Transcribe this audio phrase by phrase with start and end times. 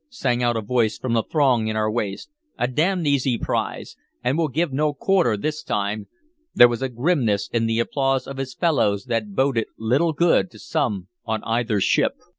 [0.09, 2.31] sang out a voice from the throng in our waist.
[2.57, 3.95] "A d d easy prize!
[4.23, 6.07] And we'll give no quarter this time!"
[6.55, 10.57] There was a grimness in the applause of his fellows that boded little good to
[10.57, 12.15] some on either ship.